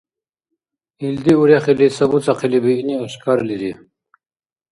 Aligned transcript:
Илди 1.05 1.33
урехили 1.41 1.87
сабуцахъили 1.97 2.59
биъни 2.65 2.95
ашкарлири. 3.05 3.71